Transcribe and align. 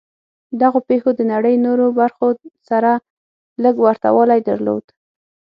دغو 0.61 0.79
پېښو 0.89 1.09
د 1.15 1.21
نړۍ 1.33 1.55
نورو 1.65 1.85
برخو 1.99 2.27
سره 2.69 2.91
لږ 3.63 3.75
ورته 3.85 4.07
والی 4.15 4.39
درلود 4.49 4.85